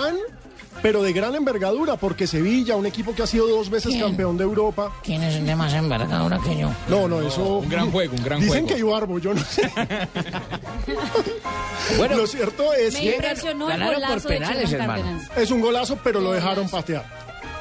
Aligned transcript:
gran, 0.00 0.16
pero 0.82 1.02
de 1.02 1.12
gran 1.12 1.34
envergadura, 1.34 1.96
porque 1.96 2.26
Sevilla, 2.26 2.76
un 2.76 2.86
equipo 2.86 3.14
que 3.14 3.22
ha 3.22 3.26
sido 3.26 3.46
dos 3.48 3.68
veces 3.70 3.92
¿Quién? 3.92 4.02
campeón 4.02 4.36
de 4.38 4.44
Europa. 4.44 4.92
¿Quién 5.02 5.22
es 5.22 5.34
el 5.36 5.46
de 5.46 5.54
más 5.56 5.72
envergadura 5.74 6.38
que 6.44 6.56
yo? 6.58 6.70
No, 6.88 7.06
no, 7.08 7.20
eso. 7.20 7.58
un 7.58 7.68
gran 7.68 7.90
juego, 7.90 8.14
un 8.16 8.24
gran 8.24 8.40
Dicen 8.40 8.64
juego. 8.64 8.66
que 8.68 8.78
Ibarbo, 8.78 9.18
yo 9.18 9.34
no 9.34 9.44
sé. 9.44 9.70
Bueno, 11.96 12.16
Lo 12.16 12.26
cierto 12.26 12.72
es 12.72 12.94
Me 12.94 13.00
que 13.00 13.14
impresionó 13.16 13.66
ganaron 13.66 13.94
por 13.94 14.02
golazo 14.04 14.28
penales, 14.28 14.72
hermano. 14.72 15.20
Es 15.36 15.50
un 15.50 15.60
golazo, 15.60 15.98
pero 16.04 16.20
lo 16.20 16.32
dejaron 16.32 16.68
patear. 16.68 17.04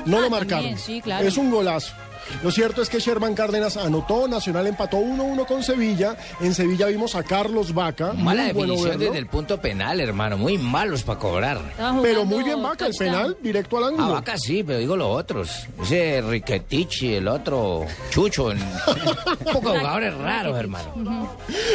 No 0.06 0.18
Ah, 0.18 0.22
lo 0.22 0.30
también, 0.30 0.32
marcaron. 0.32 0.78
sí, 0.78 1.02
claro. 1.02 1.28
Es 1.28 1.36
un 1.38 1.50
golazo. 1.52 1.94
Lo 2.44 2.52
cierto 2.52 2.82
es 2.82 2.90
que 2.90 3.00
Sherman 3.00 3.36
Cárdenas 3.36 3.78
anotó, 3.78 4.28
Nacional 4.28 4.68
empató 4.68 4.98
1-1 4.98 5.46
con 5.46 5.64
Sevilla. 5.64 6.18
En 6.42 6.54
Sevilla 6.54 6.88
vimos 6.88 7.16
a 7.16 7.24
Carlos 7.24 7.74
Vaca. 7.74 8.14
Mala 8.14 8.52
bueno 8.54 8.74
definición 8.74 9.00
desde 9.00 9.18
el 9.18 9.28
punto 9.28 9.60
penal, 9.60 10.00
hermano. 10.00 10.38
Muy 10.38 10.58
malos 10.58 11.04
para 11.04 11.20
cobrar. 11.20 11.60
Pero 12.02 12.26
muy 12.26 12.44
bien 12.44 12.62
Vaca, 12.62 12.86
el 12.88 12.94
penal 12.96 13.38
directo 13.42 13.78
al 13.78 13.84
A 13.84 13.88
ángulo. 13.88 14.12
Vaca 14.14 14.38
sí, 14.38 14.64
pero 14.64 14.80
digo 14.80 14.96
los 14.96 15.08
otros. 15.16 15.68
Ese 15.84 16.22
Riquetichi, 16.22 17.16
el 17.16 17.28
otro 17.28 17.86
Chucho. 18.10 18.52
en- 18.52 18.60
Un 19.46 19.54
poco 19.54 19.72
de 19.72 19.80
jugadores 19.80 20.14
raros, 20.18 20.58
hermano. 20.58 21.30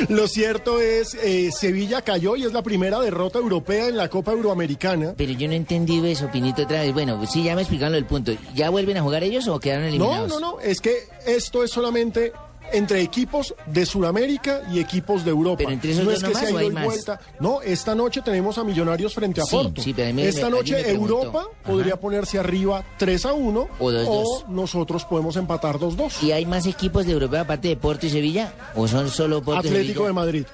Lo 0.08 0.27
cierto 0.28 0.80
es, 0.80 1.14
eh, 1.14 1.50
Sevilla 1.52 2.02
cayó 2.02 2.36
y 2.36 2.44
es 2.44 2.52
la 2.52 2.62
primera 2.62 3.00
derrota 3.00 3.39
europea 3.39 3.89
en 3.89 3.96
la 3.96 4.08
Copa 4.08 4.33
Euroamericana. 4.33 5.14
Pero 5.16 5.33
yo 5.33 5.46
no 5.48 5.55
he 5.55 5.56
entendido 5.56 6.06
eso, 6.06 6.28
Pinito, 6.30 6.62
otra 6.62 6.83
vez. 6.83 6.92
Bueno, 6.92 7.24
sí, 7.27 7.42
ya 7.42 7.55
me 7.55 7.62
explicaron 7.62 7.94
el 7.94 8.05
punto. 8.06 8.33
¿Ya 8.55 8.70
vuelven 8.70 8.96
a 8.96 9.02
jugar 9.02 9.22
ellos 9.24 9.46
o 9.48 9.58
quedaron 9.61 9.84
No, 9.84 9.89
eliminados? 9.89 10.28
no, 10.28 10.41
no, 10.53 10.61
es 10.61 10.81
que 10.81 11.09
esto 11.27 11.62
es 11.64 11.70
solamente 11.70 12.33
entre 12.73 13.03
equipos 13.03 13.55
de 13.67 13.84
Sudamérica 13.84 14.62
y 14.73 14.81
equipos 14.81 15.23
de 15.25 15.31
Europa. 15.31 15.59
Pero 15.59 15.70
entre 15.70 15.92
esos 15.92 16.05
no 16.05 16.11
es 16.11 16.20
que 16.23 16.28
nomás, 16.28 16.42
sea 16.45 16.55
¿o 16.55 16.59
hay 16.59 16.64
ido 16.64 16.70
y 16.73 16.75
más? 16.75 16.84
vuelta. 16.86 17.20
No, 17.39 17.61
esta 17.62 17.95
noche 17.95 18.23
tenemos 18.23 18.56
a 18.56 18.64
Millonarios 18.64 19.14
frente 19.14 19.41
a 19.42 19.45
Sí, 19.45 19.55
Porto. 19.55 19.83
sí, 19.83 19.92
pero 19.95 20.14
me- 20.14 20.27
esta 20.27 20.48
noche 20.48 20.77
me 20.77 20.83
preguntó. 20.83 21.19
Europa 21.25 21.41
Ajá. 21.41 21.70
podría 21.70 22.01
ponerse 22.01 22.39
arriba 22.39 22.83
3 22.97 23.27
a 23.27 23.34
1 23.34 23.69
O 23.78 23.91
2-2. 23.91 24.48
nosotros 24.48 25.05
podemos 25.05 25.36
empatar 25.36 25.78
2-2. 25.78 26.23
¿Y 26.23 26.33
hay 26.33 26.47
más 26.47 26.67
equipos 26.67 27.05
de 27.06 27.12
Europa 27.12 27.41
aparte 27.41 27.69
de 27.69 27.77
Porto 27.77 28.06
y 28.06 28.11
Sevilla? 28.11 28.53
¿O 28.75 28.89
son 28.89 29.11
solo 29.11 29.42
Porto 29.42 29.67
y 29.67 29.69
Atlético 29.69 29.86
Sevilla? 29.92 30.06
de 30.06 30.12
Madrid. 30.14 30.47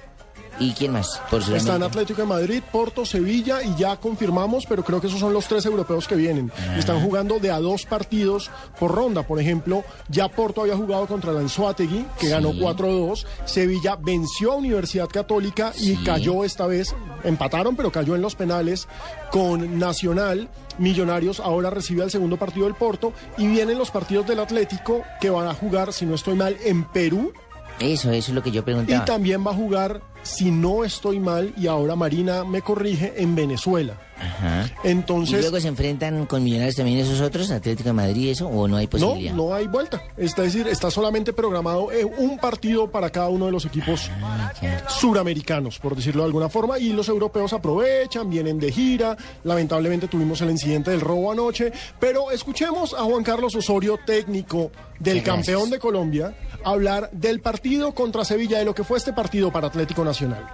¿Y 0.61 0.73
quién 0.75 0.93
más? 0.93 1.21
Por 1.31 1.43
Están. 1.43 1.83
Atlético 1.83 2.21
de 2.21 2.29
Madrid, 2.29 2.63
Porto, 2.71 3.05
Sevilla 3.07 3.63
y 3.63 3.75
ya 3.77 3.97
confirmamos, 3.97 4.67
pero 4.67 4.85
creo 4.85 5.01
que 5.01 5.07
esos 5.07 5.19
son 5.19 5.33
los 5.33 5.47
tres 5.49 5.65
europeos 5.67 6.07
que 6.07 6.15
vienen. 6.15 6.53
Ah. 6.57 6.77
Están 6.79 7.03
jugando 7.03 7.39
de 7.41 7.51
a 7.51 7.59
dos 7.59 7.87
partidos 7.87 8.51
por 8.79 8.95
ronda. 8.95 9.23
Por 9.27 9.41
ejemplo, 9.41 9.83
ya 10.09 10.29
Porto 10.29 10.61
había 10.61 10.77
jugado 10.77 11.07
contra 11.07 11.31
el 11.33 11.39
Anzuategui, 11.39 12.05
que 12.19 12.29
ganó 12.29 12.53
4-2. 12.53 13.25
Sevilla 13.47 13.97
venció 13.97 14.53
a 14.53 14.57
Universidad 14.57 15.09
Católica 15.09 15.73
y 15.79 15.97
Sí. 15.97 16.05
cayó 16.05 16.45
esta 16.45 16.67
vez, 16.67 16.95
empataron, 17.25 17.75
pero 17.75 17.91
cayó 17.91 18.15
en 18.15 18.21
los 18.23 18.35
penales 18.35 18.87
con 19.33 19.79
Nacional. 19.79 20.49
Millonarios 20.79 21.41
ahora 21.41 21.71
recibe 21.71 22.03
al 22.03 22.11
segundo 22.11 22.37
partido 22.37 22.67
del 22.67 22.75
Porto 22.75 23.13
y 23.39 23.47
vienen 23.47 23.79
los 23.79 23.91
partidos 23.91 24.27
del 24.27 24.41
Atlético 24.41 25.03
que 25.21 25.31
van 25.31 25.49
a 25.49 25.55
jugar, 25.55 25.93
si 25.95 26.05
no 26.07 26.15
estoy 26.15 26.35
mal, 26.35 26.57
en 26.65 26.85
Perú 26.85 27.33
Eso, 27.79 28.11
eso 28.11 28.31
es 28.31 28.35
lo 28.35 28.43
que 28.43 28.51
yo 28.51 28.61
y 28.61 28.65
preguntaba. 28.65 29.05
también 29.07 29.45
va 29.47 29.51
a 29.53 29.55
jugar, 29.55 30.03
si 30.23 30.51
no 30.51 30.85
estoy 30.85 31.21
mal, 31.21 31.53
y 31.57 31.67
ahora 31.67 31.97
Marina 31.97 32.45
me 32.45 32.63
corrige, 32.63 33.15
en 33.17 33.35
Venezuela. 33.35 33.99
Ajá. 34.21 34.71
¿Y 34.85 34.89
Entonces, 34.89 35.41
luego 35.41 35.59
se 35.61 35.69
enfrentan 35.69 36.27
con 36.27 36.45
Millonarios 36.45 36.77
también 36.77 36.99
esos 36.99 37.21
otros, 37.21 37.51
Atlético 37.51 37.89
de 37.89 37.93
Madrid 37.95 38.23
y 38.23 38.31
eso, 38.31 38.47
o 38.49 38.69
no 38.69 38.77
hay 38.77 38.87
no, 38.87 38.91
posibilidad? 38.91 39.35
no 39.35 39.55
hay 39.55 39.67
vuelta. 39.67 40.03
Es 40.17 40.35
decir, 40.37 40.69
está 40.69 40.91
solamente 40.91 41.33
programado 41.33 41.91
eh, 41.93 42.05
un 42.05 42.39
partido 42.39 42.91
para 42.91 43.11
cada 43.11 43.29
uno 43.29 43.47
de 43.47 43.53
los 43.53 43.65
equipos 43.65 44.11
Ah, 44.23 44.53
suramericanos, 44.89 45.79
por 45.79 45.97
decirlo 45.97 46.23
de 46.23 46.27
alguna 46.27 46.49
forma, 46.49 46.79
y 46.79 46.93
los 46.93 47.09
europeos 47.09 47.53
aprovechan, 47.53 48.29
vienen 48.29 48.59
de 48.59 48.71
gira. 48.73 49.17
Lamentablemente 49.45 50.09
tuvimos 50.09 50.41
el 50.43 50.51
incidente 50.51 50.91
del 50.91 51.01
robo 51.01 51.33
anoche, 51.33 51.73
pero 51.99 52.31
escuchemos 52.31 52.95
a 52.95 53.03
Juan 53.05 53.23
Carlos 53.25 53.55
Osorio, 53.55 53.99
técnico 54.05 54.71
del 54.99 55.23
campeón 55.23 55.71
de 55.71 55.79
Colombia, 55.79 56.35
hablar 56.65 57.11
del 57.13 57.41
partido 57.41 57.93
contra 57.95 58.25
Sevilla, 58.25 58.59
de 58.59 58.65
lo 58.65 58.75
que 58.75 58.85
fue 58.85 58.99
este 58.99 59.13
partido 59.13 59.51
para 59.51 59.69
Atlético 59.69 60.05
Nacional. 60.05 60.47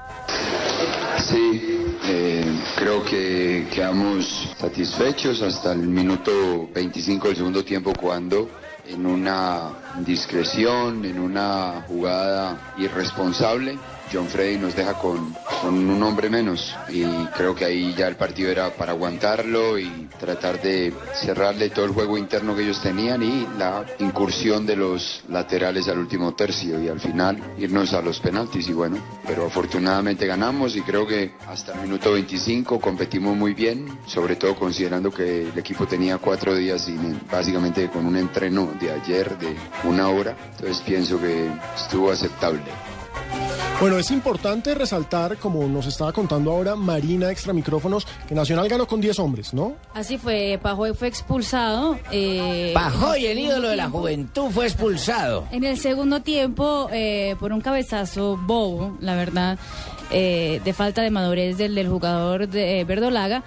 Sí, 1.28 1.96
eh, 2.04 2.44
creo 2.76 3.02
que 3.02 3.66
quedamos 3.74 4.54
satisfechos 4.60 5.42
hasta 5.42 5.72
el 5.72 5.80
minuto 5.80 6.68
25 6.72 7.26
del 7.26 7.36
segundo 7.36 7.64
tiempo 7.64 7.92
cuando 8.00 8.48
en 8.86 9.04
una 9.04 9.72
discreción, 10.04 11.04
en 11.04 11.18
una 11.18 11.82
jugada 11.88 12.74
irresponsable, 12.78 13.76
John 14.12 14.28
Freddy 14.28 14.58
nos 14.58 14.76
deja 14.76 14.94
con, 14.94 15.34
con 15.62 15.74
un 15.74 16.02
hombre 16.02 16.30
menos 16.30 16.74
y 16.88 17.04
creo 17.36 17.54
que 17.54 17.64
ahí 17.64 17.94
ya 17.94 18.06
el 18.08 18.16
partido 18.16 18.50
era 18.50 18.70
para 18.70 18.92
aguantarlo 18.92 19.78
y 19.78 20.08
tratar 20.18 20.60
de 20.60 20.92
cerrarle 21.14 21.70
todo 21.70 21.84
el 21.84 21.92
juego 21.92 22.16
interno 22.16 22.54
que 22.54 22.62
ellos 22.62 22.80
tenían 22.80 23.22
y 23.22 23.46
la 23.58 23.84
incursión 23.98 24.66
de 24.66 24.76
los 24.76 25.24
laterales 25.28 25.88
al 25.88 25.98
último 25.98 26.34
tercio 26.34 26.80
y 26.82 26.88
al 26.88 27.00
final 27.00 27.42
irnos 27.58 27.92
a 27.94 28.02
los 28.02 28.20
penaltis 28.20 28.68
y 28.68 28.72
bueno, 28.72 28.98
pero 29.26 29.46
afortunadamente 29.46 30.26
ganamos 30.26 30.76
y 30.76 30.82
creo 30.82 31.06
que 31.06 31.32
hasta 31.48 31.72
el 31.72 31.80
minuto 31.80 32.12
25 32.12 32.80
competimos 32.80 33.36
muy 33.36 33.54
bien, 33.54 33.98
sobre 34.06 34.36
todo 34.36 34.54
considerando 34.54 35.10
que 35.10 35.48
el 35.48 35.58
equipo 35.58 35.86
tenía 35.86 36.18
cuatro 36.18 36.54
días 36.54 36.82
sin, 36.82 37.20
básicamente 37.30 37.88
con 37.88 38.06
un 38.06 38.16
entreno 38.16 38.72
de 38.80 38.92
ayer 38.92 39.36
de 39.38 39.56
una 39.84 40.08
hora, 40.08 40.36
entonces 40.52 40.82
pienso 40.86 41.20
que 41.20 41.50
estuvo 41.76 42.10
aceptable. 42.10 42.95
Bueno, 43.78 43.98
es 43.98 44.10
importante 44.10 44.74
resaltar, 44.74 45.36
como 45.36 45.66
nos 45.68 45.86
estaba 45.86 46.10
contando 46.10 46.50
ahora 46.50 46.74
Marina 46.76 47.30
Extra 47.30 47.52
Micrófonos, 47.52 48.06
que 48.26 48.34
Nacional 48.34 48.70
ganó 48.70 48.86
con 48.86 49.02
10 49.02 49.18
hombres, 49.18 49.52
¿no? 49.52 49.74
Así 49.92 50.16
fue, 50.16 50.58
Pajoy 50.62 50.94
fue 50.94 51.08
expulsado. 51.08 51.98
eh, 52.10 52.70
Pajoy, 52.72 53.26
el 53.26 53.38
ídolo 53.38 53.68
de 53.68 53.76
la 53.76 53.90
juventud, 53.90 54.48
fue 54.50 54.64
expulsado. 54.64 55.46
En 55.52 55.62
el 55.64 55.76
segundo 55.78 56.20
tiempo, 56.22 56.88
eh, 56.90 57.36
por 57.38 57.52
un 57.52 57.60
cabezazo 57.60 58.38
bobo, 58.38 58.96
la 59.00 59.14
verdad, 59.14 59.58
eh, 60.10 60.62
de 60.64 60.72
falta 60.72 61.02
de 61.02 61.10
madurez 61.10 61.58
del, 61.58 61.74
del 61.74 61.88
jugador 61.88 62.48
de 62.48 62.80
eh, 62.80 62.84
Verdolaga. 62.84 63.44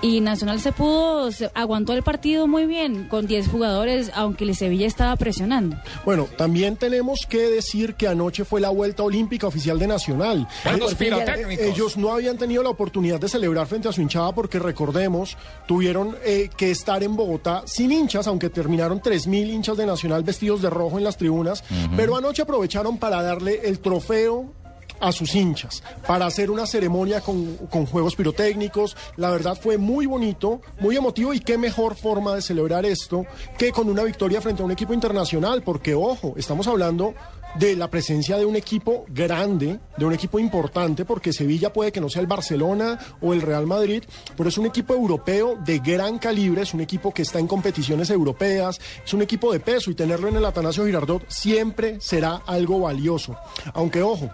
Y 0.00 0.20
Nacional 0.20 0.60
se 0.60 0.70
pudo, 0.70 1.32
se 1.32 1.50
aguantó 1.54 1.92
el 1.92 2.04
partido 2.04 2.46
muy 2.46 2.66
bien, 2.66 3.08
con 3.08 3.26
10 3.26 3.48
jugadores, 3.48 4.12
aunque 4.14 4.44
el 4.44 4.54
Sevilla 4.54 4.86
estaba 4.86 5.16
presionando. 5.16 5.76
Bueno, 6.04 6.28
también 6.36 6.76
tenemos 6.76 7.26
que 7.28 7.48
decir 7.48 7.94
que 7.94 8.06
anoche 8.06 8.44
fue 8.44 8.60
la 8.60 8.70
vuelta 8.70 9.02
olímpica 9.02 9.48
oficial 9.48 9.78
de 9.78 9.88
Nacional. 9.88 10.46
Eh, 10.64 10.94
pirotécnicos. 10.96 11.66
Ellos 11.66 11.96
no 11.96 12.12
habían 12.12 12.38
tenido 12.38 12.62
la 12.62 12.70
oportunidad 12.70 13.18
de 13.18 13.28
celebrar 13.28 13.66
frente 13.66 13.88
a 13.88 13.92
su 13.92 14.00
hinchada 14.00 14.32
porque 14.32 14.60
recordemos, 14.60 15.36
tuvieron 15.66 16.16
eh, 16.24 16.48
que 16.56 16.70
estar 16.70 17.02
en 17.02 17.16
Bogotá 17.16 17.64
sin 17.66 17.90
hinchas, 17.90 18.28
aunque 18.28 18.50
terminaron 18.50 19.00
3.000 19.00 19.50
hinchas 19.50 19.76
de 19.76 19.86
Nacional 19.86 20.22
vestidos 20.22 20.62
de 20.62 20.70
rojo 20.70 20.98
en 20.98 21.04
las 21.04 21.16
tribunas, 21.16 21.64
pero 21.96 22.16
anoche 22.16 22.42
aprovecharon 22.42 22.98
para 22.98 23.22
darle 23.22 23.62
el 23.64 23.80
trofeo 23.80 24.52
a 25.00 25.12
sus 25.12 25.34
hinchas 25.34 25.82
para 26.06 26.26
hacer 26.26 26.50
una 26.50 26.66
ceremonia 26.66 27.20
con, 27.20 27.56
con 27.70 27.86
juegos 27.86 28.16
pirotécnicos. 28.16 28.96
La 29.16 29.30
verdad 29.30 29.58
fue 29.60 29.78
muy 29.78 30.06
bonito, 30.06 30.60
muy 30.80 30.96
emotivo 30.96 31.34
y 31.34 31.40
qué 31.40 31.58
mejor 31.58 31.96
forma 31.96 32.34
de 32.34 32.42
celebrar 32.42 32.86
esto 32.86 33.24
que 33.56 33.72
con 33.72 33.88
una 33.88 34.04
victoria 34.04 34.40
frente 34.40 34.62
a 34.62 34.64
un 34.64 34.72
equipo 34.72 34.94
internacional, 34.94 35.62
porque 35.62 35.94
ojo, 35.94 36.34
estamos 36.36 36.66
hablando 36.66 37.14
de 37.54 37.76
la 37.76 37.88
presencia 37.88 38.36
de 38.36 38.44
un 38.44 38.56
equipo 38.56 39.04
grande, 39.08 39.80
de 39.96 40.04
un 40.04 40.12
equipo 40.12 40.38
importante, 40.38 41.04
porque 41.04 41.32
Sevilla 41.32 41.72
puede 41.72 41.92
que 41.92 42.00
no 42.00 42.08
sea 42.08 42.20
el 42.20 42.26
Barcelona 42.26 42.98
o 43.20 43.32
el 43.32 43.42
Real 43.42 43.66
Madrid, 43.66 44.04
pero 44.36 44.48
es 44.48 44.58
un 44.58 44.66
equipo 44.66 44.94
europeo 44.94 45.56
de 45.64 45.78
gran 45.78 46.18
calibre, 46.18 46.62
es 46.62 46.74
un 46.74 46.80
equipo 46.80 47.12
que 47.12 47.22
está 47.22 47.38
en 47.38 47.46
competiciones 47.46 48.10
europeas, 48.10 48.78
es 49.04 49.14
un 49.14 49.22
equipo 49.22 49.52
de 49.52 49.60
peso 49.60 49.90
y 49.90 49.94
tenerlo 49.94 50.28
en 50.28 50.36
el 50.36 50.44
Atanasio 50.44 50.86
Girardot 50.86 51.24
siempre 51.28 52.00
será 52.00 52.42
algo 52.46 52.80
valioso. 52.80 53.36
Aunque 53.74 54.02
ojo, 54.02 54.30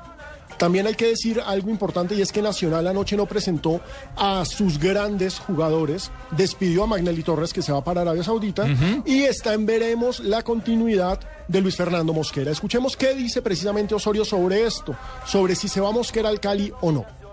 también 0.58 0.86
hay 0.86 0.94
que 0.94 1.08
decir 1.08 1.40
algo 1.44 1.70
importante 1.70 2.14
y 2.14 2.22
es 2.22 2.32
que 2.32 2.42
Nacional 2.42 2.86
anoche 2.86 3.16
no 3.16 3.26
presentó 3.26 3.80
a 4.16 4.44
sus 4.44 4.78
grandes 4.78 5.38
jugadores, 5.38 6.10
despidió 6.30 6.84
a 6.84 6.86
Magnelli 6.86 7.22
Torres 7.22 7.52
que 7.52 7.62
se 7.62 7.72
va 7.72 7.82
para 7.82 8.02
Arabia 8.02 8.22
Saudita 8.22 8.66
y 9.04 9.22
está 9.22 9.54
en 9.54 9.66
veremos 9.66 10.20
la 10.20 10.42
continuidad 10.42 11.20
de 11.48 11.60
Luis 11.60 11.76
Fernando 11.76 12.12
Mosquera. 12.12 12.50
Escuchemos 12.50 12.96
qué 12.96 13.14
dice 13.14 13.42
precisamente 13.42 13.94
Osorio 13.94 14.24
sobre 14.24 14.64
esto, 14.64 14.96
sobre 15.26 15.54
si 15.54 15.68
se 15.68 15.80
va 15.80 15.92
Mosquera 15.92 16.28
al 16.28 16.40
Cali 16.40 16.72
o 16.80 16.92
no. 16.92 17.23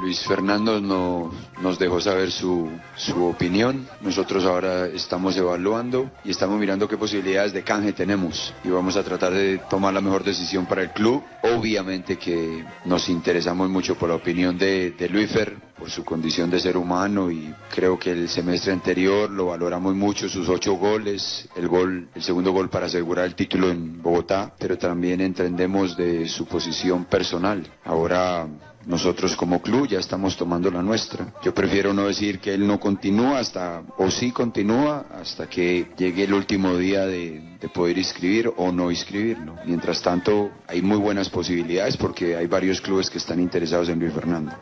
Luis 0.00 0.20
Fernando 0.24 0.80
no- 0.80 1.30
nos 1.60 1.78
dejó 1.78 2.00
saber 2.00 2.30
su, 2.30 2.70
su 2.96 3.24
opinión. 3.24 3.88
Nosotros 4.00 4.44
ahora 4.44 4.86
estamos 4.86 5.36
evaluando 5.36 6.10
y 6.24 6.30
estamos 6.30 6.58
mirando 6.60 6.86
qué 6.88 6.96
posibilidades 6.96 7.52
de 7.52 7.64
canje 7.64 7.92
tenemos 7.92 8.54
y 8.64 8.68
vamos 8.68 8.96
a 8.96 9.02
tratar 9.02 9.32
de 9.32 9.58
tomar 9.68 9.92
la 9.92 10.00
mejor 10.00 10.22
decisión 10.22 10.66
para 10.66 10.82
el 10.82 10.90
club. 10.90 11.22
Obviamente 11.42 12.16
que 12.16 12.64
nos 12.84 13.08
interesamos 13.08 13.68
mucho 13.68 13.96
por 13.96 14.08
la 14.08 14.14
opinión 14.14 14.56
de, 14.56 14.92
de 14.92 15.08
Luifer, 15.08 15.56
por 15.76 15.90
su 15.90 16.04
condición 16.04 16.48
de 16.50 16.60
ser 16.60 16.76
humano 16.76 17.30
y 17.30 17.52
creo 17.74 17.98
que 17.98 18.10
el 18.12 18.28
semestre 18.28 18.72
anterior 18.72 19.30
lo 19.30 19.46
valoramos 19.46 19.94
mucho, 19.94 20.28
sus 20.28 20.48
ocho 20.48 20.74
goles, 20.74 21.48
el 21.56 21.68
gol, 21.68 22.08
el 22.14 22.22
segundo 22.22 22.52
gol 22.52 22.68
para 22.68 22.86
asegurar 22.86 23.24
el 23.26 23.34
título 23.34 23.70
en 23.70 24.00
Bogotá, 24.02 24.52
pero 24.58 24.76
también 24.78 25.20
entendemos 25.20 25.96
de 25.96 26.28
su 26.28 26.46
posición 26.46 27.04
personal. 27.04 27.64
Ahora 27.84 28.46
nosotros 28.88 29.36
como 29.36 29.60
club 29.60 29.86
ya 29.86 29.98
estamos 29.98 30.36
tomando 30.36 30.70
la 30.70 30.82
nuestra. 30.82 31.34
Yo 31.44 31.54
prefiero 31.54 31.92
no 31.92 32.06
decir 32.06 32.40
que 32.40 32.54
él 32.54 32.66
no 32.66 32.80
continúa 32.80 33.38
hasta, 33.38 33.82
o 33.98 34.10
sí 34.10 34.32
continúa, 34.32 35.06
hasta 35.12 35.46
que 35.46 35.88
llegue 35.96 36.24
el 36.24 36.32
último 36.32 36.76
día 36.76 37.06
de, 37.06 37.58
de 37.60 37.68
poder 37.68 37.98
inscribir 37.98 38.50
o 38.56 38.72
no 38.72 38.90
inscribirlo. 38.90 39.56
Mientras 39.66 40.00
tanto, 40.00 40.50
hay 40.66 40.80
muy 40.80 40.96
buenas 40.96 41.28
posibilidades 41.28 41.96
porque 41.98 42.34
hay 42.34 42.46
varios 42.46 42.80
clubes 42.80 43.10
que 43.10 43.18
están 43.18 43.40
interesados 43.40 43.90
en 43.90 43.98
Luis 43.98 44.12
Fernando. 44.12 44.52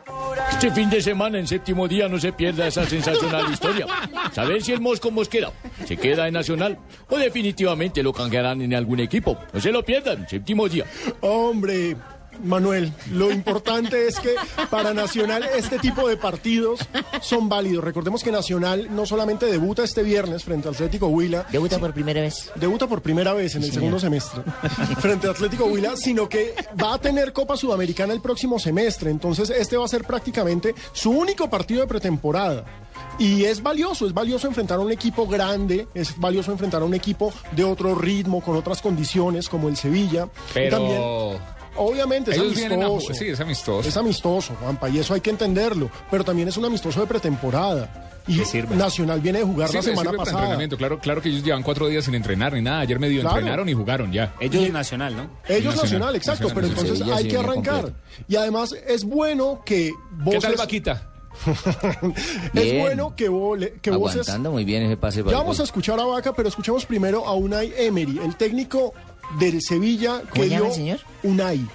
Este 0.51 0.71
fin 0.71 0.89
de 0.89 1.01
semana, 1.01 1.39
en 1.39 1.47
séptimo 1.47 1.87
día, 1.87 2.09
no 2.09 2.19
se 2.19 2.33
pierda 2.33 2.67
esa 2.67 2.85
sensacional 2.85 3.49
historia. 3.53 3.85
Saber 4.33 4.61
si 4.61 4.73
el 4.73 4.81
Mosco 4.81 5.09
Mosquera 5.09 5.51
se 5.85 5.95
queda 5.95 6.27
en 6.27 6.33
Nacional 6.33 6.77
o 7.09 7.17
definitivamente 7.17 8.03
lo 8.03 8.11
canjearán 8.11 8.61
en 8.61 8.73
algún 8.73 8.99
equipo. 8.99 9.37
No 9.53 9.59
se 9.61 9.71
lo 9.71 9.83
pierdan, 9.83 10.27
séptimo 10.27 10.67
día. 10.67 10.85
Hombre, 11.21 11.95
Manuel, 12.43 12.91
lo 13.11 13.31
importante 13.31 14.07
es 14.07 14.19
que 14.19 14.35
para 14.69 14.93
Nacional 14.93 15.43
este 15.55 15.79
tipo 15.79 16.07
de 16.07 16.17
partidos 16.17 16.79
son 17.21 17.49
válidos. 17.49 17.83
Recordemos 17.83 18.23
que 18.23 18.31
Nacional 18.31 18.87
no 18.91 19.05
solamente 19.05 19.45
debuta 19.47 19.83
este 19.83 20.03
viernes 20.03 20.43
frente 20.43 20.67
al 20.67 20.73
Atlético 20.73 21.07
Huila, 21.07 21.45
¿Debuta 21.51 21.79
por 21.79 21.93
primera 21.93 22.21
vez? 22.21 22.51
debuta 22.55 22.87
por 22.87 23.01
primera 23.01 23.33
vez 23.33 23.55
en 23.55 23.63
el 23.63 23.71
segundo 23.71 23.99
semestre 23.99 24.43
frente 24.99 25.27
al 25.27 25.33
Atlético 25.33 25.65
Huila, 25.65 25.95
sino 25.95 26.27
que 26.27 26.53
va 26.81 26.93
a 26.95 26.99
tener 26.99 27.33
Copa 27.33 27.57
Sudamericana 27.57 28.13
el 28.13 28.21
próximo 28.21 28.59
semestre. 28.59 29.11
Entonces, 29.11 29.49
este 29.49 29.77
va 29.77 29.85
a 29.85 29.87
ser 29.87 30.03
prácticamente 30.03 30.73
su 30.91 31.11
único 31.11 31.49
partido 31.49 31.81
de 31.81 31.87
pretemporada. 31.87 32.65
Y 33.19 33.45
es 33.45 33.61
valioso, 33.61 34.05
es 34.07 34.13
valioso 34.13 34.47
enfrentar 34.47 34.77
a 34.77 34.81
un 34.81 34.91
equipo 34.91 35.27
grande, 35.27 35.87
es 35.93 36.17
valioso 36.19 36.51
enfrentar 36.51 36.81
a 36.81 36.85
un 36.85 36.93
equipo 36.93 37.33
de 37.51 37.63
otro 37.63 37.95
ritmo, 37.95 38.41
con 38.41 38.55
otras 38.55 38.81
condiciones, 38.81 39.49
como 39.49 39.69
el 39.69 39.77
Sevilla. 39.77 40.27
Y 40.51 40.53
Pero 40.53 40.77
también, 40.77 41.41
obviamente, 41.77 42.31
es 42.31 42.37
ellos 42.37 42.55
vienen 42.55 42.83
a 42.83 42.87
amistoso. 42.87 43.13
sí, 43.13 43.27
es 43.27 43.39
amistoso. 43.39 43.87
Es 43.89 43.97
amistoso, 43.97 44.55
Juanpa, 44.61 44.89
y 44.89 44.99
eso 44.99 45.13
hay 45.13 45.21
que 45.21 45.29
entenderlo. 45.29 45.89
Pero 46.11 46.23
también 46.23 46.47
es 46.47 46.57
un 46.57 46.65
amistoso 46.65 46.99
de 47.01 47.07
pretemporada. 47.07 48.03
Y 48.29 48.41
Nacional 48.75 49.21
viene 49.21 49.39
de 49.39 49.45
jugar 49.45 49.69
la 49.73 49.79
Sirve- 49.79 49.83
semana 49.83 50.01
sirve 50.09 50.17
para 50.17 50.25
pasada. 50.25 50.39
entrenamiento. 50.43 50.75
Claro, 50.77 50.99
claro 50.99 51.21
que 51.21 51.29
ellos 51.29 51.43
llevan 51.43 51.63
cuatro 51.63 51.87
días 51.87 52.03
sin 52.03 52.13
entrenar 52.13 52.51
ni 52.51 52.61
nada. 52.61 52.81
Ayer 52.81 52.99
medio 52.99 53.21
Claro. 53.21 53.37
entrenaron 53.37 53.69
y 53.69 53.73
jugaron 53.73 54.11
ya. 54.11 54.33
Ellos 54.41 54.69
nacional, 54.69 55.15
¿no? 55.15 55.29
Ellos 55.47 55.75
Nacional, 55.75 55.75
nacional, 55.83 56.15
exacto, 56.17 56.43
Nacional, 56.49 56.55
pero 56.55 56.67
Nacional. 56.67 56.91
entonces 56.91 57.15
hay 57.17 57.23
sí 57.23 57.29
que 57.29 57.37
arrancar. 57.37 57.81
completo. 57.83 57.97
Y 58.27 58.35
además 58.35 58.75
es 58.85 59.05
bueno 59.05 59.61
que 59.65 59.75
¿Qué 59.93 59.93
voces... 60.23 60.41
tal 60.41 60.55
Vaquita? 60.57 61.09
es 62.53 62.81
bueno 62.81 63.15
que, 63.15 63.29
vole- 63.29 63.79
que 63.81 63.91
voces... 63.91 64.21
Aguantando 64.27 64.51
muy 64.51 64.65
bien 64.65 64.83
ese 64.83 64.97
pase. 64.97 65.23
Ya 65.23 65.37
vamos 65.37 65.59
a 65.59 65.63
escuchar 65.63 65.99
a 65.99 66.03
Vaca, 66.05 66.33
pero 66.33 66.49
escuchemos 66.49 66.85
primero 66.85 67.25
a 67.25 67.33
Unai 67.33 67.73
Emery, 67.77 68.19
el 68.23 68.35
técnico 68.35 68.93
del 69.39 69.61
Sevilla 69.61 70.21
que 70.21 70.29
¿Cómo 70.41 70.43
llama 70.45 70.57
dio 70.57 70.67
el 70.67 70.73
señor? 70.73 70.99
Unai. 71.23 71.67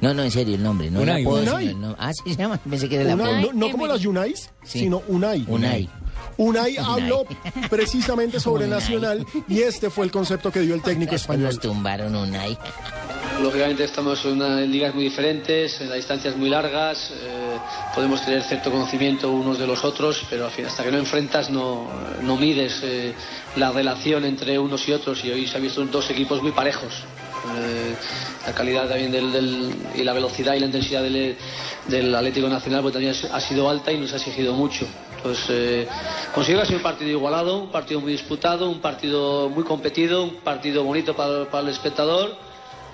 No, 0.00 0.14
no, 0.14 0.22
en 0.22 0.30
serio, 0.30 0.54
el 0.54 0.62
nombre. 0.62 0.90
No 0.90 1.00
Unai, 1.00 1.22
el 1.22 1.26
apodo, 1.26 1.42
Unai. 1.42 1.66
sino 1.66 1.70
el 1.70 1.80
nombre. 1.80 1.96
Ah, 2.00 2.12
sí 2.12 2.22
se 2.32 2.36
llama. 2.36 2.58
Pensé 2.58 2.88
que 2.88 2.94
era 2.96 3.04
el 3.12 3.14
Unai, 3.20 3.34
apodo. 3.38 3.52
no, 3.52 3.66
no 3.66 3.72
como 3.72 3.86
las 3.86 4.04
Unais, 4.04 4.50
Sí. 4.62 4.78
sino 4.80 5.02
Unai. 5.08 5.44
Unai. 5.48 5.88
Unai 6.36 6.76
habló 6.76 7.24
precisamente 7.70 8.38
sobre 8.38 8.66
Unai. 8.66 8.78
Nacional 8.80 9.26
y 9.48 9.60
este 9.60 9.90
fue 9.90 10.04
el 10.04 10.12
concepto 10.12 10.52
que 10.52 10.60
dio 10.60 10.74
el 10.74 10.82
técnico 10.82 11.14
español. 11.16 11.46
Nos 11.46 11.58
tumbaron 11.60 12.14
Unai. 12.14 12.56
Lógicamente 13.40 13.84
estamos 13.84 14.24
en, 14.24 14.32
una- 14.32 14.60
ligas 14.62 14.92
muy 14.94 15.04
diferentes, 15.04 15.80
en 15.80 15.88
las 15.88 15.96
distancias 15.96 16.34
muy 16.36 16.48
largas, 16.48 17.12
eh, 17.22 17.58
podemos 17.94 18.20
tener 18.22 18.42
cierto 18.42 18.70
conocimiento 18.72 19.30
unos 19.30 19.58
de 19.58 19.66
los 19.66 19.84
otros, 19.84 20.24
pero 20.28 20.46
hasta 20.46 20.82
que 20.82 20.90
no 20.90 20.98
enfrentas 20.98 21.48
no, 21.48 21.88
no 22.22 22.36
mides 22.36 22.80
eh, 22.82 23.14
la 23.54 23.70
relación 23.70 24.24
entre 24.24 24.58
unos 24.58 24.88
y 24.88 24.92
otros 24.92 25.24
y 25.24 25.30
hoy 25.30 25.46
se 25.46 25.56
han 25.56 25.62
visto 25.62 25.84
dos 25.84 26.10
equipos 26.10 26.42
muy 26.42 26.50
parejos. 26.50 26.92
Eh, 27.56 27.94
la 28.44 28.52
calidad 28.52 28.88
también 28.88 29.12
del, 29.12 29.30
del- 29.32 29.72
y 29.94 30.02
la 30.02 30.12
velocidad 30.12 30.54
y 30.54 30.60
la 30.60 30.66
intensidad 30.66 31.02
del, 31.02 31.36
del 31.86 32.14
Atlético 32.14 32.48
Nacional 32.48 32.82
pues, 32.82 32.92
también 32.94 33.14
ha 33.32 33.40
sido 33.40 33.70
alta 33.70 33.92
y 33.92 33.98
nos 33.98 34.12
ha 34.14 34.16
exigido 34.16 34.52
mucho. 34.54 34.84
Entonces, 35.16 35.44
eh, 35.48 35.88
considero 36.34 36.60
que 36.60 36.62
ha 36.64 36.66
sido 36.66 36.78
un 36.78 36.82
partido 36.82 37.10
igualado, 37.10 37.56
un 37.62 37.70
partido 37.70 38.00
muy 38.00 38.12
disputado, 38.12 38.68
un 38.68 38.80
partido 38.80 39.48
muy 39.48 39.62
competido, 39.62 40.24
un 40.24 40.34
partido 40.42 40.82
bonito 40.82 41.14
para, 41.14 41.44
para 41.48 41.62
el 41.62 41.68
espectador. 41.68 42.47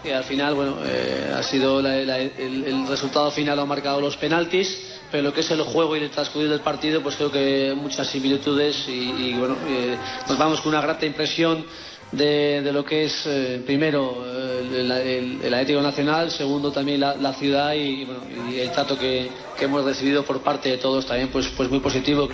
Y 0.05 0.11
al 0.11 0.25
final, 0.25 0.55
bueno, 0.55 0.77
eh, 0.85 1.33
ha 1.35 1.43
sido 1.43 1.81
la- 1.81 1.99
el, 1.99 2.87
resultado 2.87 3.31
final 3.31 3.57
lo 3.57 3.63
han 3.63 3.69
marcado 3.69 4.01
los 4.03 4.17
penaltis, 4.19 5.01
pero 5.11 5.23
lo 5.23 5.33
que 5.33 5.41
es 5.41 5.51
el 5.51 5.63
juego 5.63 5.97
y 5.97 6.01
el 6.01 6.11
transcurrir 6.11 6.51
del 6.51 6.61
partido, 6.61 7.03
pues 7.03 7.17
creo 7.17 7.33
que 7.33 7.73
muchas 7.75 8.07
similitudes 8.09 8.85
y, 8.87 9.35
bueno, 9.39 9.57
eh, 9.67 9.97
nos 10.29 10.37
vamos 10.37 10.61
con 10.61 10.73
una 10.75 10.83
grata 10.83 11.07
impresión 11.07 11.65
de, 12.13 12.61
de 12.63 12.73
lo 12.73 12.85
que 12.85 13.05
es, 13.05 13.23
eh, 13.27 13.63
primero, 13.65 14.25
eh, 14.27 14.59
el, 14.61 14.91
el- 14.91 15.41
el 15.43 15.55
Atlético 15.55 15.81
Nacional, 15.81 16.31
segundo 16.31 16.71
también 16.71 17.01
la, 17.01 17.17
la 17.17 17.33
ciudad 17.33 17.73
y, 17.73 18.05
bueno, 18.05 18.21
y 18.47 18.59
el 18.59 18.71
trato 18.73 18.99
que, 18.99 19.31
que 19.57 19.65
hemos 19.65 19.85
recibido 19.85 20.23
por 20.23 20.43
parte 20.43 20.69
de 20.69 20.77
todos 20.77 21.07
también, 21.07 21.29
pues, 21.31 21.49
pues 21.57 21.71
muy 21.71 21.81
positivo. 21.81 22.29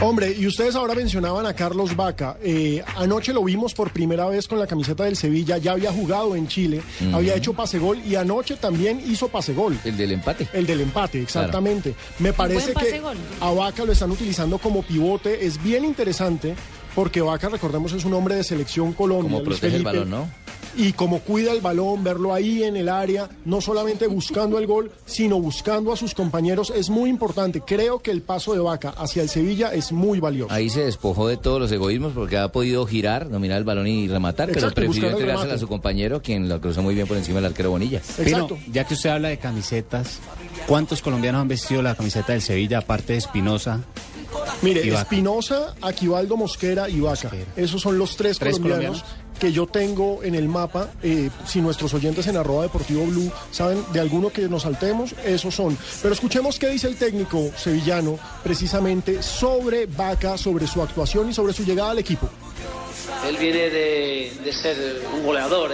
Hombre, 0.00 0.34
y 0.36 0.46
ustedes 0.46 0.76
ahora 0.76 0.94
mencionaban 0.94 1.44
a 1.44 1.54
Carlos 1.54 1.94
Vaca. 1.94 2.38
Eh, 2.42 2.82
anoche 2.96 3.32
lo 3.34 3.44
vimos 3.44 3.74
por 3.74 3.92
primera 3.92 4.26
vez 4.26 4.48
con 4.48 4.58
la 4.58 4.66
camiseta 4.66 5.04
del 5.04 5.16
Sevilla. 5.16 5.58
Ya 5.58 5.72
había 5.72 5.92
jugado 5.92 6.34
en 6.36 6.48
Chile, 6.48 6.80
había 7.12 7.34
hecho 7.34 7.52
pase 7.52 7.78
gol 7.78 8.00
y 8.06 8.14
anoche 8.14 8.56
también 8.56 9.02
hizo 9.06 9.28
pase 9.28 9.52
gol. 9.52 9.78
El 9.84 9.96
del 9.96 10.12
empate. 10.12 10.48
El 10.52 10.66
del 10.66 10.80
empate, 10.80 11.20
exactamente. 11.20 11.94
Me 12.18 12.32
parece 12.32 12.72
que 12.72 13.02
a 13.40 13.50
Vaca 13.50 13.84
lo 13.84 13.92
están 13.92 14.10
utilizando 14.10 14.58
como 14.58 14.82
pivote. 14.82 15.44
Es 15.44 15.62
bien 15.62 15.84
interesante 15.84 16.54
porque 16.94 17.20
Vaca, 17.20 17.48
recordemos, 17.48 17.92
es 17.92 18.04
un 18.04 18.14
hombre 18.14 18.34
de 18.34 18.44
selección 18.44 18.92
Colombia. 18.92 19.30
Como 19.30 19.44
protege 19.44 19.76
el 19.76 19.84
balón, 19.84 20.10
¿no? 20.10 20.28
Y 20.76 20.92
como 20.92 21.20
cuida 21.20 21.52
el 21.52 21.60
balón, 21.60 22.04
verlo 22.04 22.32
ahí 22.32 22.62
en 22.62 22.76
el 22.76 22.88
área, 22.88 23.28
no 23.44 23.60
solamente 23.60 24.06
buscando 24.06 24.58
el 24.58 24.66
gol, 24.66 24.90
sino 25.04 25.40
buscando 25.40 25.92
a 25.92 25.96
sus 25.96 26.14
compañeros, 26.14 26.72
es 26.74 26.90
muy 26.90 27.10
importante. 27.10 27.60
Creo 27.60 28.00
que 28.00 28.10
el 28.10 28.22
paso 28.22 28.52
de 28.52 28.60
Vaca 28.60 28.90
hacia 28.96 29.22
el 29.22 29.28
Sevilla 29.28 29.72
es 29.72 29.92
muy 29.92 30.20
valioso. 30.20 30.52
Ahí 30.52 30.70
se 30.70 30.84
despojó 30.84 31.28
de 31.28 31.36
todos 31.36 31.60
los 31.60 31.72
egoísmos 31.72 32.12
porque 32.14 32.38
ha 32.38 32.52
podido 32.52 32.86
girar, 32.86 33.28
dominar 33.28 33.58
el 33.58 33.64
balón 33.64 33.86
y 33.86 34.08
rematar, 34.08 34.48
pero 34.48 34.60
Exacto, 34.60 34.80
buscar 34.80 34.84
prefirió 34.84 35.08
el 35.08 35.14
entregársela 35.14 35.54
a 35.54 35.58
su 35.58 35.68
compañero, 35.68 36.22
quien 36.22 36.48
lo 36.48 36.60
cruzó 36.60 36.82
muy 36.82 36.94
bien 36.94 37.06
por 37.06 37.16
encima 37.16 37.36
del 37.36 37.46
arquero 37.46 37.70
Bonilla. 37.70 37.98
Exacto. 37.98 38.56
Pino, 38.56 38.72
ya 38.72 38.84
que 38.84 38.94
usted 38.94 39.10
habla 39.10 39.28
de 39.28 39.38
camisetas, 39.38 40.18
¿cuántos 40.66 41.02
colombianos 41.02 41.40
han 41.40 41.48
vestido 41.48 41.82
la 41.82 41.94
camiseta 41.94 42.32
del 42.32 42.42
Sevilla, 42.42 42.78
aparte 42.78 43.14
de 43.14 43.18
Espinosa? 43.18 43.80
Mire. 44.62 44.88
Espinosa, 44.88 45.74
Aquivaldo 45.80 46.36
Mosquera 46.36 46.88
y 46.88 47.00
Vaca. 47.00 47.24
Mosquera. 47.24 47.52
Esos 47.56 47.80
son 47.80 47.98
los 47.98 48.16
tres, 48.16 48.38
¿Tres 48.38 48.58
colombianos, 48.58 49.02
colombianos? 49.02 49.29
Que 49.40 49.50
yo 49.50 49.66
tengo 49.66 50.22
en 50.22 50.36
el 50.36 50.48
mapa. 50.48 50.90
Eh, 51.02 51.30
si 51.46 51.60
nuestros 51.60 51.92
oyentes 51.94 52.26
en 52.28 52.36
arroba 52.36 52.62
deportivo 52.62 53.04
blue 53.06 53.32
saben 53.50 53.82
de 53.92 53.98
alguno 53.98 54.30
que 54.30 54.48
nos 54.48 54.62
saltemos, 54.62 55.14
esos 55.24 55.54
son. 55.54 55.76
Pero 56.02 56.14
escuchemos 56.14 56.58
qué 56.58 56.68
dice 56.68 56.86
el 56.86 56.96
técnico 56.96 57.50
sevillano 57.56 58.18
precisamente 58.44 59.22
sobre 59.22 59.86
Vaca, 59.86 60.38
sobre 60.38 60.66
su 60.66 60.82
actuación 60.82 61.30
y 61.30 61.34
sobre 61.34 61.52
su 61.52 61.64
llegada 61.64 61.90
al 61.90 61.98
equipo. 61.98 62.28
Él 63.26 63.36
viene 63.36 63.70
de, 63.70 64.52
ser 64.52 65.02
un 65.14 65.24
goleador 65.24 65.72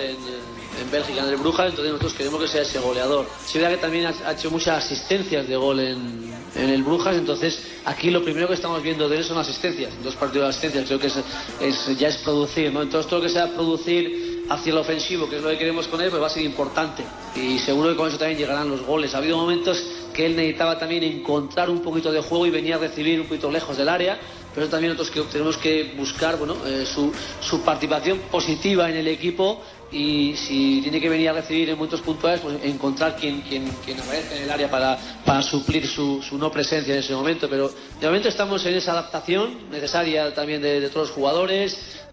en 0.80 0.90
Bélgica, 0.90 1.22
en 1.22 1.28
el 1.30 1.36
Brujas, 1.36 1.70
entonces 1.70 1.92
nosotros 1.92 2.14
queremos 2.14 2.40
que 2.40 2.48
sea 2.48 2.62
ese 2.62 2.78
goleador. 2.78 3.26
Sí, 3.46 3.58
verdad 3.58 3.74
que 3.76 3.80
también 3.82 4.06
ha, 4.06 4.32
hecho 4.32 4.50
muchas 4.50 4.84
asistencias 4.84 5.48
de 5.48 5.56
gol 5.56 5.80
en, 5.80 6.32
en 6.54 6.70
el 6.70 6.82
Brujas, 6.82 7.16
entonces 7.16 7.60
aquí 7.84 8.10
lo 8.10 8.22
primero 8.22 8.48
que 8.48 8.54
estamos 8.54 8.82
viendo 8.82 9.08
de 9.08 9.18
él 9.18 9.24
son 9.24 9.38
asistencias, 9.38 9.92
dos 10.02 10.14
partidos 10.16 10.44
de 10.46 10.50
asistencias, 10.50 10.84
creo 10.86 10.98
que 10.98 11.06
es, 11.06 11.16
es- 11.60 11.98
ya 11.98 12.08
es 12.08 12.16
producir, 12.18 12.72
¿no? 12.72 12.82
Entonces 12.82 13.08
todo 13.08 13.20
lo 13.20 13.26
que 13.26 13.32
sea 13.32 13.48
producir 13.52 14.44
hacia 14.48 14.70
el 14.72 14.78
ofensivo, 14.78 15.28
que 15.28 15.36
es 15.36 15.42
lo 15.42 15.48
que 15.50 15.58
queremos 15.58 15.88
con 15.88 16.00
él, 16.00 16.08
pues 16.10 16.22
va 16.22 16.26
a 16.26 16.30
ser 16.30 16.44
importante. 16.44 17.02
Y 17.34 17.58
seguro 17.58 17.90
que 17.90 17.96
con 17.96 18.08
eso 18.08 18.16
también 18.18 18.38
llegarán 18.38 18.68
los 18.70 18.82
goles. 18.82 19.14
Ha 19.14 19.18
habido 19.18 19.36
momentos 19.36 19.82
que 20.14 20.24
él 20.26 20.36
necesitaba 20.36 20.78
también 20.78 21.02
encontrar 21.02 21.68
un 21.68 21.82
poquito 21.82 22.12
de 22.12 22.20
juego 22.22 22.46
y 22.46 22.50
venía 22.50 22.76
a 22.76 22.78
recibir 22.78 23.20
un 23.20 23.26
poquito 23.26 23.50
lejos 23.50 23.76
del 23.76 23.88
área, 23.88 24.18
pero 24.56 24.68
también 24.70 24.94
nosotros 24.94 25.14
que 25.14 25.32
tenemos 25.32 25.58
que 25.58 25.92
buscar 25.98 26.38
bueno, 26.38 26.56
eh, 26.66 26.86
su, 26.86 27.60
participación 27.60 28.18
positiva 28.30 28.88
en 28.88 28.96
el 28.96 29.06
equipo 29.06 29.60
y 29.92 30.34
si 30.34 30.80
tiene 30.80 30.98
que 30.98 31.10
venir 31.10 31.28
a 31.28 31.34
recibir 31.34 31.68
en 31.68 31.76
momentos 31.76 32.00
puntuales, 32.00 32.40
pues 32.40 32.56
encontrar 32.64 33.16
quien, 33.16 33.42
quien, 33.42 33.70
quien 33.84 34.00
aparezca 34.00 34.34
en 34.34 34.44
el 34.44 34.50
área 34.50 34.70
para, 34.70 34.98
para 35.26 35.42
suplir 35.42 35.86
su, 35.86 36.22
su 36.22 36.38
no 36.38 36.50
presencia 36.50 36.94
en 36.94 37.00
ese 37.00 37.14
momento. 37.14 37.50
Pero 37.50 37.70
de 38.00 38.06
momento 38.06 38.28
estamos 38.28 38.64
en 38.64 38.74
esa 38.76 38.92
adaptación 38.92 39.70
necesaria 39.70 40.32
también 40.32 40.62
de, 40.62 40.80
de 40.80 40.88
todos 40.88 41.08
los 41.08 41.14
jugadores. 41.14 42.06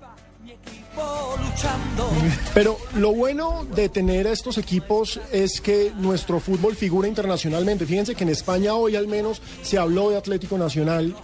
Pero 2.54 2.78
lo 2.96 3.14
bueno 3.14 3.66
de 3.74 3.90
tener 3.90 4.28
a 4.28 4.32
estos 4.32 4.58
equipos 4.58 5.20
es 5.32 5.62
que 5.62 5.92
nuestro 5.98 6.40
fútbol 6.40 6.76
figura 6.76 7.08
internacionalmente. 7.08 7.86
Fíjense 7.86 8.16
que 8.16 8.24
en 8.24 8.30
España 8.30 8.76
hoy 8.76 8.96
al 8.96 9.08
menos 9.08 9.42
se 9.62 9.78
habló 9.78 10.10
de 10.10 10.18
Atlético 10.18 10.58
Nacional. 10.58 11.16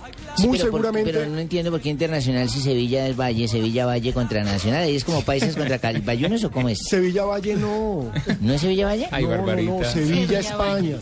Muy 0.48 0.58
pero 0.58 0.72
por- 0.72 0.81
seguramente. 0.81 1.12
pero 1.13 1.29
no 1.29 1.39
entiendo 1.39 1.72
por 1.72 1.81
qué 1.81 1.89
Internacional 1.89 2.50
si 2.50 2.62
Sevilla 2.62 3.08
es 3.08 3.15
Valle, 3.19 3.48
Sevilla 3.48 3.86
Valle 3.86 4.13
contra 4.13 4.43
Nacional. 4.43 4.84
Ahí 4.84 4.96
es 4.96 5.03
como 5.03 5.22
países 5.22 5.55
contra 5.55 5.79
Calbayunos 5.79 6.43
o 6.46 6.51
cómo 6.51 6.69
es. 6.69 6.79
Sevilla 6.88 7.24
Valle 7.25 7.55
no. 7.55 8.12
¿No 8.41 8.53
es 8.53 8.62
Sevilla 8.62 8.86
Valle? 8.88 9.08
Ay, 9.12 9.24
no, 9.24 9.29
no, 9.29 9.38
no, 9.38 9.46
Barbarita. 9.46 9.91
Sevilla, 9.91 10.39
España. 10.39 10.96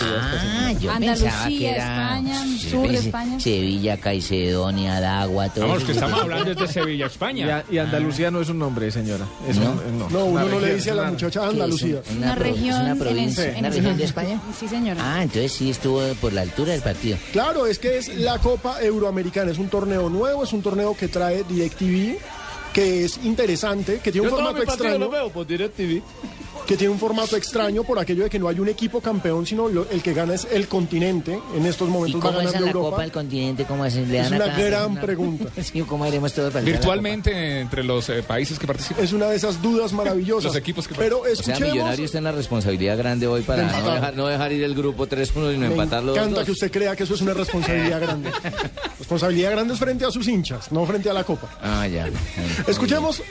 Ah, 0.00 0.72
yo 0.80 0.90
Andalucía, 0.90 1.30
pensaba 1.30 1.48
que 1.48 1.70
era 1.70 2.18
España, 2.18 2.44
sur 2.70 2.88
de 2.88 2.94
España. 2.98 3.40
Sevilla, 3.40 3.96
Caicedonia, 3.98 5.00
Dagua, 5.00 5.48
todo. 5.48 5.68
Vamos, 5.68 5.84
que 5.84 5.92
estamos 5.92 6.20
hablando 6.20 6.54
desde 6.54 6.72
Sevilla, 6.72 7.04
Y, 7.04 7.08
España. 7.08 7.56
a- 7.68 7.72
y 7.72 7.78
Andalucía 7.78 8.30
no 8.30 8.40
es 8.40 8.48
un 8.48 8.58
nombre, 8.58 8.90
señora. 8.90 9.26
Es 9.48 9.56
¿No? 9.58 9.72
un- 9.72 9.98
No, 10.12 10.24
una 10.24 10.44
uno 10.44 10.54
no 10.54 10.60
le 10.60 10.60
región, 10.60 10.76
dice 10.76 10.90
a 10.90 10.94
la 10.94 11.02
una- 11.02 11.10
muchacha. 11.12 11.46
Andalucía. 11.46 12.00
Una 12.16 12.34
pro- 12.34 12.44
región 12.44 12.68
¿Es 12.68 12.80
una 12.80 12.90
en 12.92 12.98
provincia? 12.98 13.44
el- 13.44 13.50
en 13.50 13.58
¿Una 13.58 13.70
región 13.70 13.96
de 13.96 14.04
España? 14.04 14.40
Sí, 14.58 14.68
señora. 14.68 15.00
Ah, 15.02 15.22
entonces 15.22 15.52
sí 15.52 15.70
estuvo 15.70 16.00
por 16.20 16.32
la 16.32 16.42
altura 16.42 16.72
del 16.72 16.82
partido. 16.82 17.16
Claro, 17.32 17.66
es 17.66 17.78
que 17.78 17.98
es 17.98 18.08
la 18.16 18.38
Copa 18.38 18.67
Euroamericana. 18.80 19.50
Es 19.50 19.58
un 19.58 19.68
torneo 19.68 20.08
nuevo, 20.08 20.44
es 20.44 20.52
un 20.52 20.62
torneo 20.62 20.96
que 20.96 21.08
trae 21.08 21.44
DirecTV, 21.44 22.18
que 22.72 23.04
es 23.04 23.18
interesante, 23.24 24.00
que 24.02 24.12
tiene 24.12 24.28
un 24.28 24.34
formato 24.34 24.62
extraño. 24.62 25.08
veo 25.08 25.30
por 25.30 25.46
DirecTV. 25.46 26.02
que 26.66 26.76
tiene 26.76 26.92
un 26.92 26.98
formato 26.98 27.34
extraño 27.34 27.82
por 27.82 27.98
aquello 27.98 28.24
de 28.24 28.28
que 28.30 28.38
no 28.38 28.46
hay 28.46 28.60
un 28.60 28.68
equipo 28.68 29.00
campeón, 29.00 29.46
sino 29.46 29.68
lo- 29.68 29.88
el 29.90 30.02
que 30.02 30.12
gana 30.12 30.34
es 30.34 30.46
el 30.50 30.68
continente. 30.68 31.38
En 31.56 31.64
estos 31.64 31.88
¿Y 31.88 31.90
momentos 31.90 32.20
va 32.20 32.26
cómo 32.26 32.40
es 32.40 32.46
ganando 32.46 32.58
en 32.58 32.64
la 32.64 32.70
Europa. 32.72 32.90
Copa 32.90 33.02
del 33.02 33.12
Continente? 33.12 33.64
¿Cómo 33.64 33.84
hacen? 33.84 34.10
¿Le 34.12 34.18
Es 34.18 34.24
dan 34.24 34.32
a 34.34 34.36
una 34.36 34.44
cada 34.54 34.58
gran 34.68 34.80
persona? 34.82 35.00
pregunta. 35.00 35.44
Sí, 35.62 35.80
¿cómo 35.82 36.04
haremos 36.04 36.34
todo 36.34 36.48
para 36.50 36.60
a 36.60 36.64
Virtualmente 36.64 37.60
entre 37.60 37.82
los 37.84 38.06
eh, 38.10 38.22
países 38.22 38.58
que 38.58 38.66
participan. 38.66 39.02
Es 39.02 39.12
una 39.14 39.28
de 39.28 39.36
esas 39.36 39.62
dudas 39.62 39.94
maravillosas. 39.94 40.44
Los 40.44 40.56
equipos 40.56 40.86
que- 40.86 40.94
Pero 40.94 41.20
O 41.20 41.24
sea, 41.24 41.32
escuchemos. 41.32 41.72
Millonario 41.72 42.04
está 42.04 42.18
en 42.18 42.24
la 42.24 42.32
responsabilidad 42.32 42.98
grande 42.98 43.26
hoy 43.26 43.40
para 43.42 43.62
De 43.62 43.72
no 43.82 43.94
dejar, 43.94 44.16
no 44.16 44.26
dejar 44.26 44.52
ir 44.52 44.62
el 44.62 44.74
grupo 44.74 45.06
3-1 45.06 45.52
y 45.52 45.56
no 45.56 45.60
me 45.60 45.66
empatarlo 45.68 46.12
encanta 46.12 46.36
2 46.40 46.44
que 46.44 46.52
usted 46.52 46.70
crea 46.70 46.94
que 46.94 47.04
eso 47.04 47.14
es 47.14 47.22
una 47.22 47.32
responsabilidad 47.32 47.98
grande. 47.98 48.30
responsabilidad 48.98 49.52
grande 49.52 49.72
es 49.72 49.80
frente 49.80 50.04
a 50.04 50.10
sus 50.10 50.28
hinchas, 50.28 50.70
no 50.70 50.84
frente 50.84 51.08
a 51.08 51.14
la 51.14 51.24
Copa. 51.24 51.48
Ah, 51.62 51.86
ya. 51.86 52.10
Escuchemos, 52.66 53.22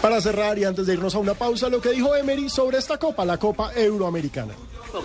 para 0.00 0.20
cerrar 0.20 0.58
y 0.58 0.64
antes 0.64 0.86
de 0.86 0.94
irnos 0.94 1.14
a 1.14 1.18
una 1.18 1.34
pausa, 1.34 1.68
lo 1.68 1.80
que 1.80 1.90
dijo 1.90 2.14
Emery 2.14 2.48
sobre 2.48 2.78
esta 2.78 2.98
Copa, 2.98 3.24
la 3.24 3.38
Copa 3.38 3.72
Euroamericana. 3.74 4.54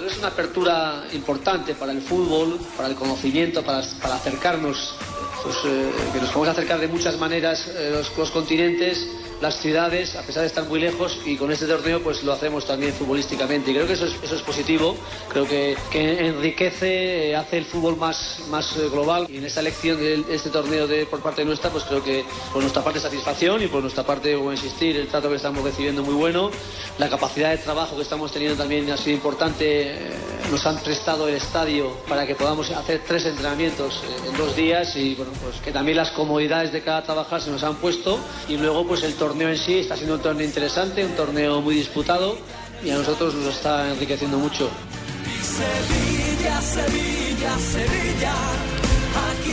Es 0.06 0.18
una 0.20 0.28
apertura 0.28 1.04
importante 1.14 1.74
para 1.74 1.92
el 1.92 2.02
fútbol, 2.02 2.60
para 2.78 2.90
el 2.90 2.96
conocimiento, 2.96 3.64
para, 3.64 3.80
acercarnos, 3.80 4.96
pues, 5.44 5.56
eh, 5.66 5.92
que 6.14 6.20
nos 6.20 6.30
podemos 6.30 6.50
acercar 6.50 6.80
de 6.80 6.88
muchas 6.88 7.18
maneras 7.18 7.68
eh, 7.70 8.04
los 8.16 8.30
continentes, 8.30 9.08
las 9.42 9.60
ciudades, 9.60 10.16
a 10.16 10.24
pesar 10.24 10.42
de 10.42 10.48
estar 10.48 10.66
muy 10.66 10.80
lejos, 10.80 11.20
y 11.26 11.38
con 11.38 11.52
este 11.52 11.66
torneo 11.66 12.02
pues 12.02 12.24
lo 12.24 12.34
hacemos 12.34 12.66
también 12.66 12.94
futbolísticamente. 12.94 13.72
Y 13.72 13.74
creo 13.74 13.88
que 13.88 13.94
eso 13.94 14.06
es, 14.06 14.16
eso 14.22 14.36
es 14.36 14.42
positivo, 14.42 14.96
creo 15.30 15.48
que, 15.48 15.78
que 15.92 16.28
enriquece, 16.28 17.30
eh, 17.30 17.36
hace 17.36 17.58
el 17.58 17.66
fútbol 17.66 17.98
más, 17.98 18.40
más 18.50 18.76
eh, 18.78 18.90
global. 18.90 19.28
Y 19.30 19.38
en 19.38 19.46
esta 19.46 19.62
elección 19.62 19.98
de 19.98 20.24
este 20.30 20.50
torneo 20.50 20.88
de, 20.88 21.06
por 21.06 21.22
parte 21.22 21.46
nuestra, 21.46 21.70
pues 21.70 21.84
creo 21.86 22.04
que 22.04 22.26
por 22.52 22.62
nuestra 22.62 22.84
parte 22.84 23.00
satisfacción 23.00 23.64
y 23.64 23.68
por 23.68 23.82
nuestra 23.82 24.04
parte, 24.04 24.36
como 24.36 24.52
insistir, 24.52 24.98
el 24.98 25.08
trato 25.08 25.30
que 25.30 25.36
estamos 25.36 25.64
recibiendo 25.64 26.04
muy 26.04 26.16
bueno, 26.16 26.52
la 26.98 27.10
capacidad 27.10 27.52
de 27.52 27.58
trabajo 27.58 27.96
que 27.96 28.04
estamos 28.04 28.32
teniendo 28.32 28.58
también 28.58 28.90
ha 28.92 28.98
sido 28.98 29.16
importante. 29.16 29.60
eh, 29.60 30.40
nos 30.52 30.66
han 30.66 30.78
prestado 30.80 31.28
el 31.28 31.36
estadio 31.36 31.92
para 32.08 32.26
que 32.26 32.34
podamos 32.34 32.72
hacer 32.72 33.02
tres 33.08 33.26
entrenamientos 33.26 34.02
en 34.28 34.36
dos 34.36 34.56
días 34.56 34.96
y 34.96 35.14
bueno, 35.14 35.32
pues 35.44 35.58
que 35.58 35.72
también 35.72 35.98
las 35.98 36.10
comodidades 36.12 36.72
de 36.72 36.82
cada 36.82 37.04
trabajar 37.04 37.40
se 37.42 37.52
nos 37.52 37.64
han 37.64 37.76
puesto 37.76 38.20
y 38.48 38.58
luego 38.58 38.88
pues 38.88 39.04
el 39.04 39.14
torneo 39.14 39.29
en 39.38 39.58
sí 39.58 39.80
está 39.80 39.96
siendo 39.96 40.16
un 40.16 40.22
torneo 40.22 40.46
interesante, 40.46 41.06
un 41.06 41.12
torneo 41.14 41.62
muy 41.62 41.76
disputado 41.76 42.38
y 42.84 42.90
a 42.90 42.96
nosotros 42.98 43.34
nos 43.36 43.56
está 43.56 43.92
enriqueciendo 43.92 44.38
mucho. 44.38 44.70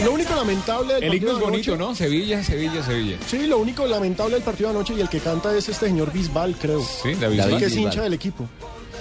Lo 0.05 0.13
único 0.13 0.35
lamentable 0.35 0.95
del 0.95 1.05
El 1.05 1.15
himno 1.15 1.33
es 1.33 1.39
bonito, 1.41 1.75
anoche- 1.75 1.79
¿no? 1.79 1.95
Sevilla, 1.95 2.43
Sevilla, 2.45 2.83
Sevilla. 2.85 3.17
Sí, 3.27 3.47
lo 3.47 3.59
único 3.59 3.87
lamentable 3.87 4.35
del 4.35 4.43
partido 4.43 4.69
de 4.71 4.77
anoche 4.77 4.95
y 4.95 5.01
el 5.01 5.09
que 5.09 5.21
canta 5.21 5.57
es 5.57 5.69
este 5.69 5.87
señor 5.87 6.13
Bisbal, 6.13 6.55
creo. 6.57 6.81
Sí, 6.83 7.15
David. 7.15 7.39
David. 7.39 7.57
que 7.59 7.65
es 7.67 7.77
hincha 7.77 8.03
del 8.03 8.13
equipo. 8.15 8.47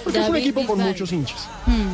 Porque 0.02 0.18
es 0.20 0.26
un 0.26 0.32
David 0.32 0.42
equipo 0.44 0.60
con 0.66 0.76
Bisbal. 0.78 0.88
muchos 0.92 1.12
hinchas. 1.12 1.48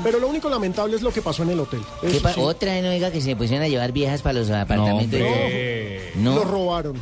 Pero 0.04 0.18
lo 0.20 0.28
único 0.28 0.48
lamentable 0.48 0.96
es 0.96 1.02
lo 1.02 1.12
que 1.12 1.20
pasó 1.22 1.42
en 1.42 1.50
el 1.50 1.60
hotel. 1.60 1.80
¿Qué 2.00 2.08
Eso 2.08 2.22
pa- 2.22 2.32
sí, 2.32 2.40
Otra 2.40 2.80
no 2.80 2.90
diga 2.90 3.10
que 3.10 3.20
se 3.20 3.34
pusieron 3.36 3.64
a 3.64 3.68
llevar 3.68 3.92
viejas 3.92 4.22
para 4.22 4.38
los 4.38 4.50
apartamentos. 4.50 5.20
hombre. 5.20 6.12
No. 6.16 6.34
Lo 6.36 6.44
robaron. 6.44 6.94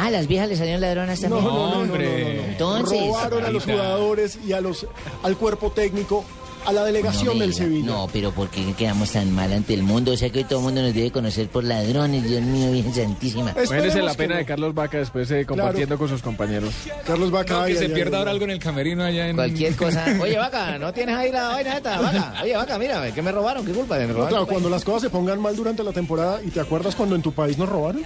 Ah, 0.00 0.10
las 0.10 0.28
viejas 0.28 0.48
le 0.48 0.56
salieron 0.56 0.80
ladronas 0.80 1.20
también. 1.20 1.42
no, 1.42 1.50
no, 1.50 1.84
no, 1.84 1.86
no, 1.86 1.86
no, 1.86 1.98
no. 1.98 1.98
Entonces. 1.98 3.00
Robaron 3.00 3.44
a 3.44 3.50
los 3.50 3.64
jugadores 3.64 4.38
y 4.46 4.52
a 4.52 4.60
los 4.60 4.86
al 5.24 5.36
cuerpo 5.36 5.72
técnico, 5.72 6.24
a 6.66 6.72
la 6.72 6.84
delegación 6.84 7.38
del. 7.38 7.54
Sevilla. 7.54 7.86
No, 7.86 8.08
pero 8.12 8.30
¿por 8.32 8.48
qué 8.50 8.72
quedamos 8.74 9.12
tan 9.12 9.30
mal 9.32 9.52
ante 9.52 9.74
el 9.74 9.82
mundo? 9.82 10.12
O 10.12 10.16
sea 10.16 10.30
que 10.30 10.38
hoy 10.40 10.44
todo 10.44 10.58
el 10.60 10.64
mundo 10.66 10.82
nos 10.82 10.94
debe 10.94 11.10
conocer 11.10 11.48
por 11.48 11.64
ladrones, 11.64 12.22
Dios 12.24 12.42
mío, 12.42 12.70
Virgen 12.72 12.94
Santísima. 12.94 13.50
Imagínese 13.52 14.02
la 14.02 14.14
pena 14.14 14.34
no. 14.34 14.38
de 14.38 14.44
Carlos 14.46 14.74
Vaca 14.74 14.98
después 14.98 15.30
eh, 15.30 15.44
compartiendo 15.46 15.96
con 15.98 16.08
sus 16.08 16.22
compañeros. 16.22 16.74
Carlos 17.06 17.30
Vaca. 17.30 17.54
No, 17.54 17.60
ay, 17.62 17.72
que 17.72 17.78
se 17.78 17.84
ay, 17.86 17.92
pierda 17.92 18.16
ay, 18.16 18.18
ahora 18.20 18.30
algo 18.32 18.44
en 18.44 18.50
el 18.50 18.58
camerino 18.58 19.04
allá 19.04 19.28
en... 19.28 19.36
Cualquier 19.36 19.74
cosa. 19.76 20.04
Oye, 20.20 20.36
vaca, 20.36 20.78
¿no 20.78 20.92
tienes 20.92 21.16
ahí 21.16 21.32
la 21.32 21.48
vaina 21.48 21.76
esta? 21.76 22.00
Vaca. 22.00 22.34
Oye, 22.42 22.56
vaca, 22.56 22.78
mira, 22.78 23.12
que 23.12 23.22
me 23.22 23.32
robaron, 23.32 23.64
¿qué 23.64 23.72
culpa? 23.72 23.96
Me 23.96 24.06
No, 24.06 24.12
robaron. 24.12 24.28
claro, 24.28 24.46
cuando 24.46 24.68
las 24.70 24.84
cosas 24.84 25.02
se 25.02 25.10
pongan 25.10 25.40
mal 25.40 25.56
durante 25.56 25.82
la 25.82 25.92
temporada 25.92 26.40
y 26.44 26.50
te 26.50 26.60
acuerdas 26.60 26.94
cuando 26.94 27.14
en 27.14 27.22
tu 27.22 27.32
país 27.32 27.56
nos 27.58 27.68
robaron. 27.68 28.02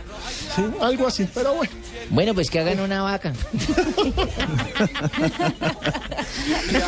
Sí, 0.55 0.63
algo 0.81 1.07
así, 1.07 1.27
pero 1.35 1.55
bueno. 1.55 1.73
Bueno, 2.11 2.35
pues 2.35 2.51
que 2.51 2.61
hagan 2.61 2.81
una 2.81 3.03
vaca. 3.03 3.33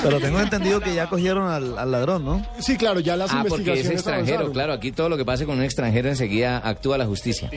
Pero 0.03 0.21
tengo 0.21 0.41
entendido 0.41 0.81
que 0.81 0.95
ya 0.95 1.09
cogieron 1.09 1.49
al, 1.49 1.64
al 1.79 1.91
ladrón, 1.91 2.25
¿no? 2.25 2.45
Sí, 2.59 2.77
claro, 2.77 3.01
ya 3.01 3.17
las 3.17 3.31
Ah, 3.31 3.45
porque 3.49 3.55
es 3.55 3.59
investigaciones 3.61 3.93
extranjero, 4.01 4.27
avanzaron. 4.39 4.53
claro. 4.53 4.73
Aquí 4.75 4.93
todo 4.93 5.09
lo 5.09 5.17
que 5.17 5.25
pase 5.25 5.47
con 5.47 5.59
un 5.59 5.65
extranjero 5.65 6.09
enseguida 6.09 6.59
actúa 6.59 6.99
la 6.99 7.07
justicia. 7.07 7.49